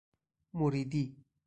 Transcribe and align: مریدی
مریدی 0.53 1.15